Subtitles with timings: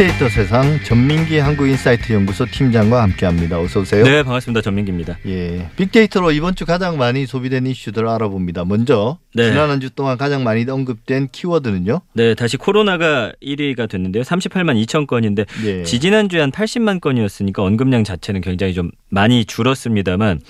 [0.00, 3.60] 빅데이터 세상 전민기 한국인사이트 연구소 팀장과 함께합니다.
[3.60, 4.02] 어서 오세요.
[4.02, 4.62] 네, 반갑습니다.
[4.62, 5.18] 전민기입니다.
[5.26, 8.64] 예, 빅데이터로 이번 주 가장 많이 소비된 이슈들을 알아봅니다.
[8.64, 9.50] 먼저 네.
[9.50, 12.00] 지난 한 주 동안 가장 많이 언급된 키워드는요?
[12.14, 14.22] 네, 다시 코로나가 1위가 됐는데요.
[14.22, 15.82] 38만 2천 건인데 예.
[15.82, 20.40] 지지난 주에 한 80만 건이었으니까 언급량 자체는 굉장히 좀 많이 줄었습니다만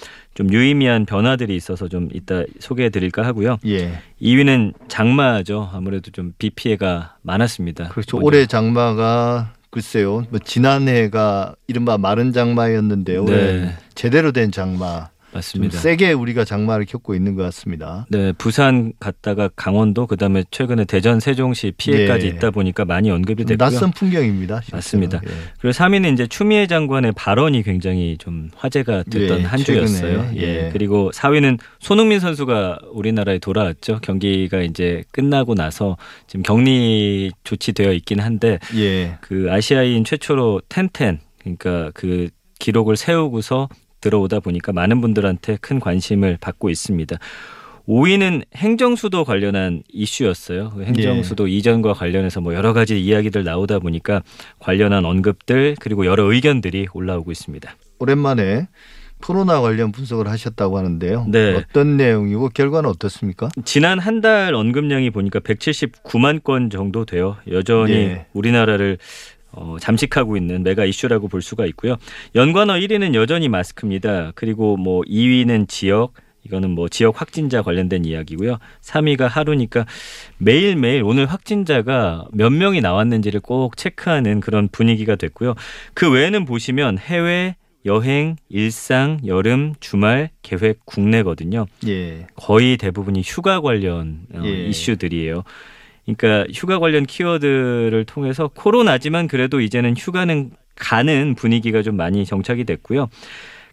[0.40, 3.58] 좀 유의미한 변화들이 있어서 좀 이따 소개해 드릴까 하고요.
[3.66, 3.98] 예.
[4.22, 5.68] 2위는 장마죠.
[5.70, 7.88] 아무래도 좀 비 피해가 많았습니다.
[7.88, 8.16] 그렇죠.
[8.16, 8.26] 먼저.
[8.26, 10.24] 올해 장마가 글쎄요.
[10.30, 13.22] 뭐 지난해가 이른바 마른 장마였는데요.
[13.24, 13.74] 올해 네.
[13.94, 15.10] 제대로 된 장마.
[15.30, 15.78] 좀 맞습니다.
[15.78, 18.06] 세게 우리가 장마를 겪고 있는 것 같습니다.
[18.10, 22.30] 네, 부산 갔다가 강원도 그다음에 최근에 대전 세종시 피해까지 예.
[22.30, 23.70] 있다 보니까 많이 언급이 좀 됐고요.
[23.70, 24.60] 낯선 풍경입니다.
[24.60, 24.76] 실제로.
[24.76, 25.20] 맞습니다.
[25.24, 25.30] 예.
[25.60, 30.30] 그리고 3위는 이제 추미애 장관의 발언이 굉장히 좀 화제가 됐던 예, 한 주였어요.
[30.36, 30.40] 예.
[30.40, 30.70] 예.
[30.72, 34.00] 그리고 4위는 손흥민 선수가 우리나라에 돌아왔죠.
[34.02, 39.18] 경기가 이제 끝나고 나서 지금 격리 조치되어 있긴 한데 예.
[39.20, 42.28] 그 아시아인 최초로 텐텐 그러니까 그
[42.58, 43.68] 기록을 세우고서
[44.00, 47.16] 들어오다 보니까 많은 분들한테 큰 관심을 받고 있습니다.
[47.88, 50.70] 5위는 행정수도 관련한 이슈였어요.
[50.70, 54.22] 그 행정수도 이전과 관련해서 뭐 여러 가지 이야기들 나오다 보니까
[54.58, 57.74] 관련한 언급들 그리고 여러 의견들이 올라오고 있습니다.
[57.98, 58.68] 오랜만에
[59.22, 61.26] 코로나 관련 분석을 하셨다고 하는데요.
[61.28, 61.54] 네.
[61.54, 63.48] 어떤 내용이고 결과는 어떻습니까?
[63.64, 67.36] 지난 한 달 언급량이 보니까 179만 건 정도 돼요.
[67.50, 68.26] 여전히 예.
[68.34, 68.98] 우리나라를
[69.52, 71.96] 어, 잠식하고 있는 메가 이슈라고 볼 수가 있고요.
[72.34, 74.32] 연관어 1위는 여전히 마스크입니다.
[74.34, 76.12] 그리고 뭐 2위는 지역,
[76.44, 78.58] 이거는 뭐 지역 확진자 관련된 이야기고요.
[78.82, 79.86] 3위가 하루니까
[80.38, 85.54] 매일매일 오늘 확진자가 몇 명이 나왔는지를 꼭 체크하는 그런 분위기가 됐고요.
[85.94, 87.56] 그 외에는 보시면 해외,
[87.86, 91.66] 여행, 일상, 여름, 주말, 계획, 국내거든요.
[91.86, 92.26] 예.
[92.36, 94.66] 거의 대부분이 휴가 관련 어, 예.
[94.66, 95.44] 이슈들이에요.
[96.16, 103.08] 그러니까 휴가 관련 키워드를 통해서 코로나지만 그래도 이제는 휴가는 가는 분위기가 좀 많이 정착이 됐고요.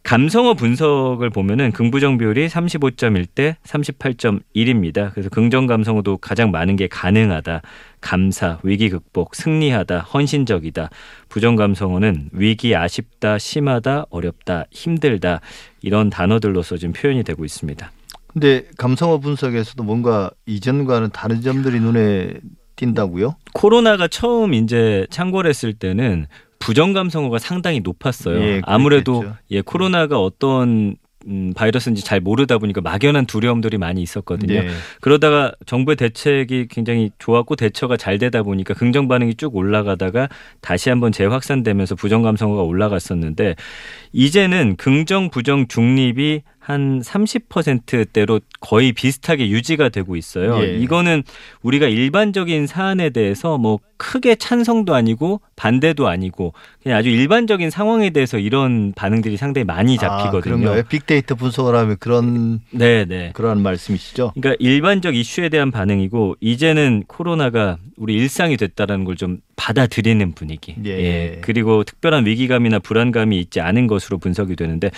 [0.03, 5.11] 감성어 분석을 보면은 긍부정 비율이 35.1대 38.1입니다.
[5.11, 7.61] 그래서 긍정 감성어도 가장 많은 게 가능하다,
[7.99, 10.89] 감사, 위기 극복, 승리하다, 헌신적이다.
[11.27, 15.41] 부정 감성어는 위기, 아쉽다, 심하다, 어렵다, 힘들다
[15.81, 17.91] 이런 단어들로서 지금 표현이 되고 있습니다.
[18.27, 22.33] 근데 감성어 분석에서도 뭔가 이전과는 다른 점들이 눈에
[22.75, 23.35] 띈다고요?
[23.53, 26.27] 코로나가 처음 이제 창궐했을 때는
[26.59, 28.39] 부정 감성어가 상당히 높았어요.
[28.41, 29.25] 예, 아무래도.
[29.51, 30.95] 예 코로나가 어떤
[31.27, 34.53] 음, 바이러스인지 잘 모르다 보니까 막연한 두려움들이 많이 있었거든요.
[34.53, 34.69] 예.
[35.01, 40.29] 그러다가 정부의 대책이 굉장히 좋았고 대처가 잘 되다 보니까 긍정 반응이 쭉 올라가다가
[40.61, 43.55] 다시 한번 재확산되면서 부정 감성어가 올라갔었는데
[44.13, 50.61] 이제는 긍정 부정 중립이 한 30%대로 거의 비슷하게 유지가 되고 있어요.
[50.61, 50.78] 예.
[50.78, 51.23] 이거는
[51.61, 58.38] 우리가 일반적인 사안에 대해서 뭐 크게 찬성도 아니고 반대도 아니고 그냥 아주 일반적인 상황에 대해서
[58.38, 60.57] 이런 반응들이 상당히 많이 아, 잡히거든요.
[60.57, 60.83] 그런가요?
[60.89, 63.31] 빅데이터 분석을 하면 그런 네, 네.
[63.33, 64.33] 그러한 말씀이시죠?
[64.35, 70.75] 그러니까 일반적 이슈에 대한 반응이고 이제는 코로나가 우리 일상이 됐다라는 걸 좀 받아들이는 분위기.
[70.85, 71.39] 예.
[71.41, 74.91] 그리고 특별한 위기감이나 불안감이 있지 않은 것으로 분석이 되는데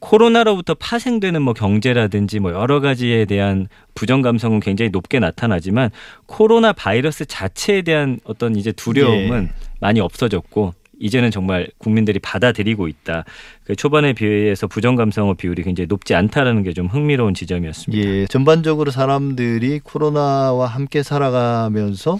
[0.00, 5.90] 코로나로부터 파생되는 뭐 경제라든지 뭐 여러 가지에 대한 부정 감성은 굉장히 높게 나타나지만
[6.26, 9.68] 코로나 바이러스 자체에 대한 어떤 이제 두려움은 예.
[9.80, 13.24] 많이 없어졌고 이제는 정말 국민들이 받아들이고 있다.
[13.64, 18.04] 그 초반에 비해서 부정 감성어 비율이 굉장히 높지 않다라는 게 좀 흥미로운 지점이었습니다.
[18.08, 18.26] 예.
[18.26, 22.18] 전반적으로 사람들이 코로나와 함께 살아가면서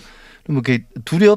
[0.48, 1.36] 뭐 이렇게 두렵은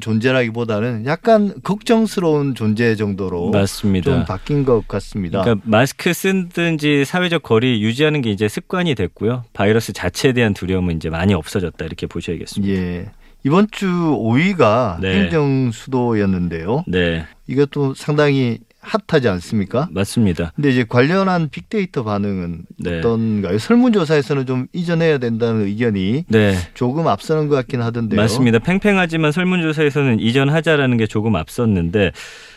[0.00, 4.10] 존재라기보다는 약간 걱정스러운 존재 정도로 맞습니다.
[4.10, 5.42] 좀 바뀐 것 같습니다.
[5.42, 9.44] 그러니까 마스크 쓰든지 사회적 거리 유지하는 게 이제 습관이 됐고요.
[9.52, 12.74] 바이러스 자체에 대한 두려움은 이제 많이 없어졌다 이렇게 보셔야겠습니다.
[12.74, 13.10] 예.
[13.44, 15.22] 이번 주 5위가 네.
[15.22, 16.84] 행정 수도였는데요.
[16.86, 19.88] 네, 이것도 상당히 핫하지 않습니까?
[19.92, 20.52] 맞습니다.
[20.56, 22.98] 근데 이제 관련한 빅데이터 반응은 네.
[22.98, 23.58] 어떤가요?
[23.58, 28.20] 설문조사에서는 좀 이전해야 된다는 의견이 네, 조금 앞서는 것 같긴 하던데요.
[28.20, 28.58] 맞습니다.
[28.58, 32.12] 팽팽하지만 설문조사에서는 이전하자라는 게 조금 앞섰는데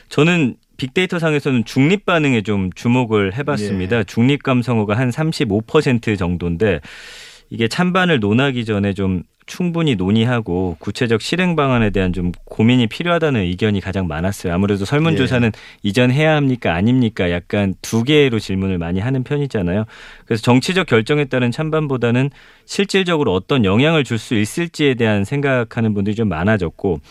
[0.09, 3.99] 저는 빅데이터 상에서는 중립 반응에 좀 주목을 해봤습니다.
[3.99, 4.03] 예.
[4.03, 6.81] 중립 감성어가 한 35% 정도인데
[7.49, 13.79] 이게 찬반을 논하기 전에 좀 충분히 논의하고 구체적 실행 방안에 대한 좀 고민이 필요하다는 의견이
[13.79, 14.53] 가장 많았어요.
[14.53, 15.51] 아무래도 설문조사는
[15.83, 19.85] 이전해야 합니까 아닙니까 약간 두 개로 질문을 많이 하는 편이잖아요.
[20.25, 22.31] 그래서 정치적 결정에 따른 찬반보다는
[22.65, 27.01] 실질적으로 어떤 영향을 줄 수 있을지에 대한 생각하는 분들이 좀 많아졌고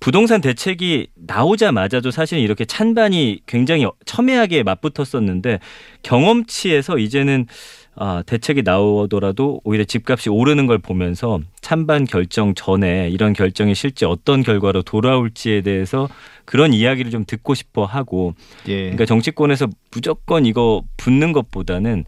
[0.00, 5.60] 부동산 대책이 나오자마자도 사실 이렇게 찬반이 굉장히 첨예하게 맞붙었었는데
[6.02, 7.46] 경험치에서 이제는
[7.94, 14.42] 아, 대책이 나오더라도 오히려 집값이 오르는 걸 보면서 찬반 결정 전에 이런 결정이 실제 어떤
[14.42, 16.08] 결과로 돌아올지에 대해서
[16.44, 18.34] 그런 이야기를 좀 듣고 싶어 하고
[18.66, 18.82] 예.
[18.82, 22.04] 그러니까 정치권에서 무조건 이거 붙는 것보다는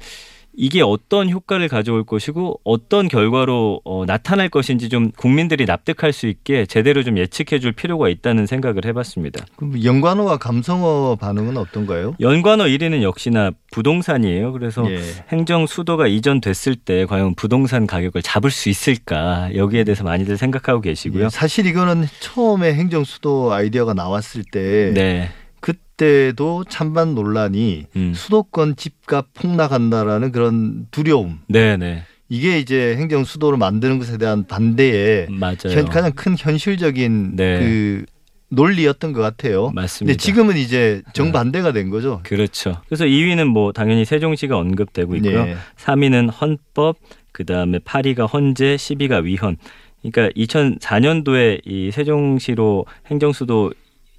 [0.57, 6.67] 이게 어떤 효과를 가져올 것이고 어떤 결과로 어, 나타날 것인지 좀 국민들이 납득할 수 있게
[6.67, 9.45] 제대로 좀 예측해 줄 필요가 있다는 생각을 해봤습니다.
[9.57, 12.15] 그럼 연관어와 감성어 반응은 어떤가요?
[12.21, 14.53] 연관어 1위는 역시나 부동산이에요.
[14.53, 15.01] 그래서 예.
[15.29, 21.25] 행정 수도가 이전됐을 때 과연 부동산 가격을 잡을 수 있을까 여기에 대해서 많이들 생각하고 계시고요.
[21.25, 25.31] 예, 사실 이거는 처음에 행정 수도 아이디어가 나왔을 때 네.
[25.65, 28.13] 그때도 찬반 논란이 음.
[28.15, 32.03] 수도권 집값 폭락한다라는 그런 두려움 네, 네.
[32.29, 35.29] 이게 이제 행정 수도를 만드는 것에 대한 반대의.
[35.71, 37.61] 현- 가장 큰 현실적인 네.
[37.61, 38.05] 그
[38.51, 39.71] 논리였던 것 같아요.
[39.75, 40.13] 맞습니다.
[40.13, 42.21] 근데 지금은 이제 정반대가 된 거죠.
[42.25, 42.81] 그렇죠.
[42.87, 45.41] 그래서 2위는 뭐 당연히 세종시가 언급되고 있고요.
[45.49, 45.57] 예.
[45.77, 46.97] 3위는 헌법,
[47.33, 49.57] 그 다음에 8위가 헌재, 10위가 위헌.
[50.03, 53.73] 그러니까 2004년도에 이 세종시로 행정수도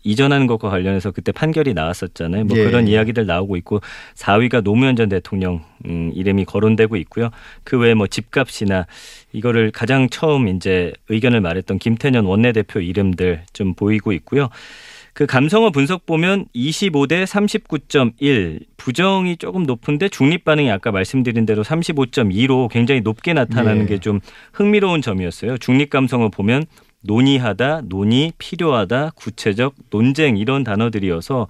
[0.06, 2.46] 이전하는 것과 관련해서 그때 판결이 나왔었잖아요.
[2.46, 2.64] 뭐 예.
[2.64, 3.82] 그런 이야기들 나오고 있고
[4.14, 7.32] 4위가 노무현 전 대통령 음, 이름이 거론되고 있고요.
[7.64, 8.86] 그 외에 뭐 집값이나
[9.34, 14.50] 이거를 가장 처음 이제 의견을 말했던 김태년 원내대표 이름들 좀 보이고 있고요.
[15.14, 22.70] 그 감성어 분석 보면 25대 39.1 부정이 조금 높은데 중립 반응이 아까 말씀드린 대로 35.2로
[22.70, 23.96] 굉장히 높게 나타나는 예.
[23.96, 24.20] 게좀
[24.52, 25.58] 흥미로운 점이었어요.
[25.58, 26.66] 중립 감성어 보면
[27.06, 31.48] 논의하다, 논의, 필요하다, 구체적, 논쟁 이런 단어들이어서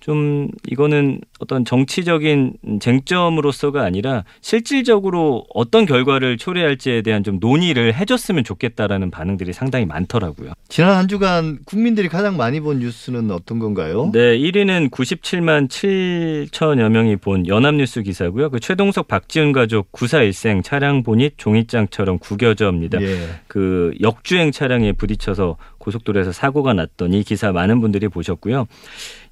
[0.00, 9.10] 좀 이거는 어떤 정치적인 쟁점으로서가 아니라 실질적으로 어떤 결과를 초래할지에 대한 좀 논의를 해줬으면 좋겠다라는
[9.10, 10.52] 반응들이 상당히 많더라고요.
[10.68, 14.10] 지난 한 주간 국민들이 가장 많이 본 뉴스는 어떤 건가요?
[14.12, 18.50] 네, 1위는 97만 7천여 명이 본 연합뉴스 기사고요.
[18.50, 23.00] 그 최동석 박지훈 가족 구사 일생 차량 보닛 종이장처럼 구겨져입니다.
[23.02, 23.16] 예.
[23.48, 26.72] 그 역주행 차량에 부딪혀서 고속도로에서 사고가
[27.12, 28.66] 이 기사 많은 분들이 보셨고요.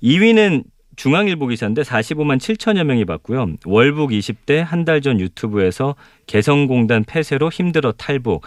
[0.03, 0.65] 2위는
[0.97, 3.47] 중앙일보 기사인데 45만 7천여 명이 봤고요.
[3.67, 5.95] 월북 20대 한 달 전 유튜브에서
[6.27, 8.43] 개성공단 폐쇄로 힘들어 탈북.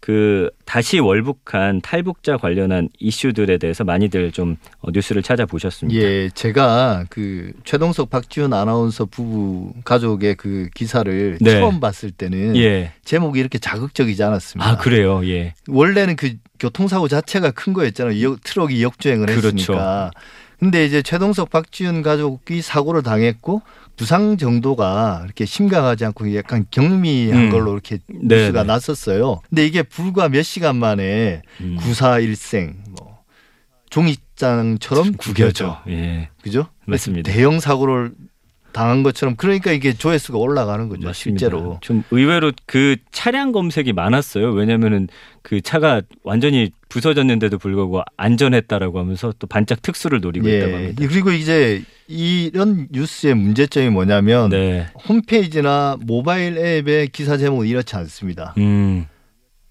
[0.00, 6.00] 그 다시 월북한 탈북자 관련한 이슈들에 대해서 많이들 좀 어, 뉴스를 찾아보셨습니다.
[6.00, 11.50] 예, 제가 그 최동석 박지훈 아나운서 부부 가족의 그 기사를 네.
[11.60, 12.92] 처음 봤을 때는 예.
[13.04, 14.70] 제목이 이렇게 자극적이지 않았습니다.
[14.70, 15.26] 아 그래요.
[15.28, 15.54] 예.
[15.68, 18.22] 원래는 그 교통사고 자체가 큰 거였잖아요.
[18.22, 19.46] 역- 트럭이 역주행을 그렇죠.
[19.48, 20.10] 했으니까.
[20.58, 23.60] 근데 이제 최동석 박지훈 가족이 사고를 당했고
[23.96, 27.50] 부상 정도가 이렇게 심각하지 않고 약간 경미한 음.
[27.50, 28.66] 걸로 이렇게 네, 뉴스가 네.
[28.66, 29.40] 났었어요.
[29.48, 31.76] 근데 이게 불과 몇 시간 만에 음.
[31.80, 33.18] 구사일생 뭐
[33.90, 35.82] 종이장처럼 구겨져.
[35.88, 36.28] 예.
[36.42, 36.66] 그죠?
[36.84, 37.32] 맞습니다.
[37.32, 38.12] 대형 사고를
[38.76, 41.06] 당한 것처럼 그러니까 이게 조회수가 올라가는 거죠.
[41.06, 41.38] 맞습니다.
[41.38, 41.78] 실제로.
[41.80, 44.50] 좀 의외로 그 차량 검색이 많았어요.
[44.50, 45.08] 왜냐면은
[45.40, 50.74] 그 차가 완전히 부서졌는데도 불구하고 안전했다라고 하면서 또 반짝 특수를 노리고 있다고 예.
[50.74, 51.06] 합니다.
[51.08, 54.88] 그리고 이제 이런 뉴스의 문제점이 뭐냐면 네.
[55.08, 58.52] 홈페이지나 모바일 앱의 기사 제목은 이렇지 않습니다.
[58.58, 59.06] 음.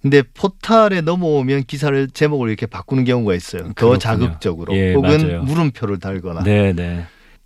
[0.02, 3.66] 근데 포탈에 넘어오면 기사를 제목을 이렇게 바꾸는 경우가 있어요.
[3.66, 3.98] 더 그렇군요.
[4.00, 5.44] 자극적으로 예, 혹은 맞아요.
[5.44, 7.06] 물음표를 달거나 네, 네.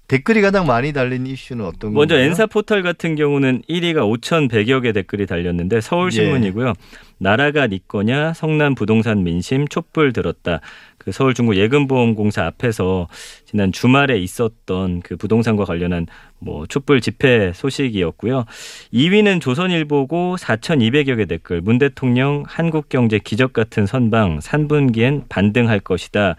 [0.10, 2.28] 댓글이 가장 많이 달린 이슈는 어떤 먼저 건가요?
[2.28, 6.74] 엔사 포털 같은 경우는 1위가 5,100여 개 댓글이 달렸는데 서울신문이고요.
[7.20, 10.62] 나라가 네 거냐 성남 부동산 민심 촛불 들었다.
[10.98, 13.08] 그 서울중구 예금보험공사 앞에서
[13.46, 16.08] 지난 주말에 있었던 그 부동산과 관련한
[16.40, 18.46] 뭐 촛불 집회 소식이었고요.
[18.92, 26.36] 2위는 조선일보고 4,200여 개 댓글 문 대통령 한국경제 기적 같은 선방 3분기엔 반등할 것이다.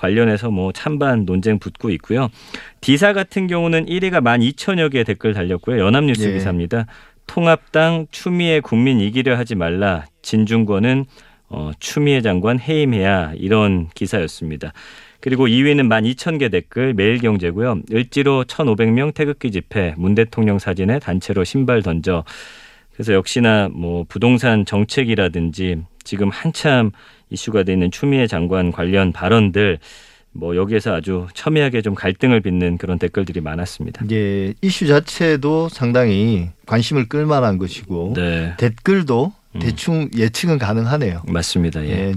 [0.00, 2.28] 관련해서 뭐 찬반 논쟁 붙고 있고요.
[2.80, 5.78] 디사 같은 경우는 1위가 12,000여 개 댓글 달렸고요.
[5.78, 6.32] 연합뉴스 예.
[6.32, 6.86] 기사입니다.
[7.26, 10.06] 통합당 추미애 국민 이기려 하지 말라.
[10.22, 11.04] 진중권은
[11.50, 14.72] 어, 추미애 장관 해임해야 이런 기사였습니다.
[15.20, 17.82] 그리고 2위는 12,000개 댓글 매일경제고요.
[17.92, 22.24] 을지로 1,500명 태극기 집회 문 대통령 사진에 단체로 신발 던져
[22.94, 26.90] 그래서 역시나 뭐 부동산 정책이라든지 지금 한참
[27.30, 29.78] 이슈가 돼 있는 추미애 장관 관련 발언들
[30.32, 34.04] 뭐 여기에서 아주 첨예하게 좀 갈등을 빚는 그런 댓글들이 많았습니다.
[34.12, 39.60] 예, 이슈 자체도 상당히 관심을 끌만한 것이고 네, 댓글도 음.
[39.60, 41.22] 대충 예측은 가능하네요.
[41.26, 41.84] 맞습니다.
[41.84, 41.90] 예.
[41.90, 42.14] 예.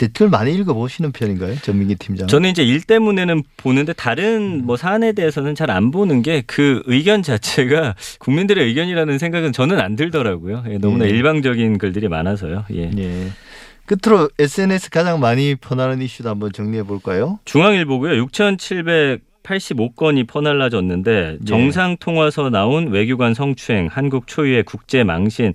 [0.00, 1.56] 댓글 많이 읽어보시는 편인가요?
[1.56, 2.26] 전민기 팀장.
[2.26, 7.22] 저는 이제 일 때문에는 보는데 다른 뭐 사안에 대해서는 잘 안 보는 게 그 의견
[7.22, 10.64] 자체가 국민들의 의견이라는 생각은 저는 안 들더라고요.
[10.68, 11.10] 예, 너무나 예.
[11.10, 12.64] 일방적인 글들이 많아서요.
[12.74, 12.90] 예.
[12.96, 13.28] 예.
[13.86, 17.38] 끝으로 SNS 가장 많이 퍼나는 이슈도 한번 정리해 볼까요?
[17.44, 18.24] 중앙일보고요.
[18.26, 21.44] 6,785건이 퍼날라졌는데 예.
[21.44, 25.54] 정상 통화서 나온 외교관 성추행, 한국 초유의 국제 망신.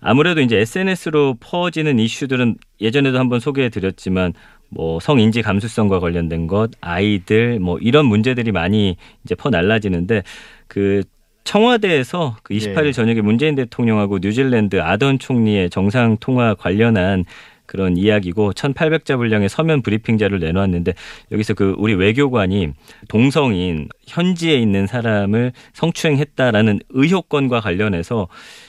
[0.00, 4.32] 아무래도 이제 SNS로 퍼지는 이슈들은 예전에도 한번 소개해 드렸지만
[4.70, 10.22] 뭐 성인지 감수성과 관련된 것, 아이들 뭐 이런 문제들이 많이 이제 퍼날라지는데
[10.66, 11.02] 그
[11.44, 12.92] 청와대에서 그 28일 예.
[12.92, 17.24] 저녁에 문재인 대통령하고 뉴질랜드 아던 총리의 정상 통화 관련한
[17.68, 20.94] 그런 이야기고 1,800자 분량의 서면 브리핑자를 내놓았는데
[21.30, 22.70] 여기서 그 우리 외교관이
[23.08, 28.26] 동성인 현지에 있는 사람을 성추행했다라는 의혹건과 관련해서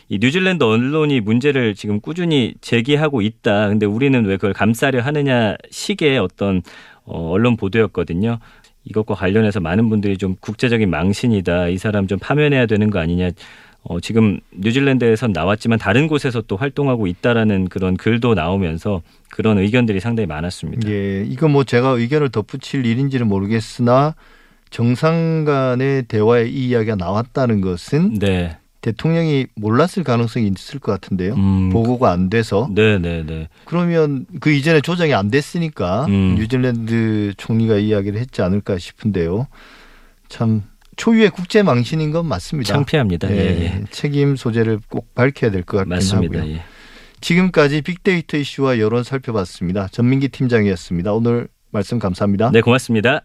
[0.10, 3.70] 이 뉴질랜드 언론이 문제를 지금 꾸준히 제기하고 있다.
[3.70, 6.62] 근데 우리는 왜 그걸 감싸려 하느냐 식의 어떤
[7.06, 8.40] 어, 언론 보도였거든요.
[8.84, 11.70] 이것과 관련해서 많은 분들이 좀 국제적인 망신이다.
[11.70, 13.32] 이 사람 좀 파면해야 되는 거 아니냐.
[13.84, 20.28] 어, 지금 뉴질랜드에선 나왔지만 다른 곳에서 또 활동하고 있다라는 그런 글도 나오면서 그런 의견들이 상당히
[20.28, 20.90] 많았습니다.
[20.90, 24.16] 예, 이거 뭐 제가 의견을 덧붙일 일인지는 모르겠으나
[24.70, 28.58] 정상 간의 대화에 이 이야기가 나왔다는 것은 네.
[28.82, 31.34] 대통령이 몰랐을 가능성이 있을 것 같은데요.
[31.34, 33.50] 음, 보고가 안 돼서 네, 네, 네.
[33.66, 36.36] 그러면 그 이전에 조정이 안 됐으니까 음.
[36.38, 39.48] 뉴질랜드 총리가 이야기를 했지 않을까 싶은데요.
[40.30, 40.64] 참
[41.00, 42.74] 초유의 국제 망신인 건 맞습니다.
[42.74, 43.32] 창피합니다.
[43.32, 43.84] 예, 예, 예.
[43.90, 46.40] 책임 소재를 꼭 밝혀야 될 것 같긴 맞습니다.
[46.40, 46.54] 하고요.
[46.56, 46.62] 예.
[47.22, 49.88] 지금까지 빅데이터 이슈와 여론 살펴봤습니다.
[49.92, 51.14] 전민기 팀장이었습니다.
[51.14, 52.52] 오늘 말씀 감사합니다.
[52.52, 53.24] 네, 고맙습니다.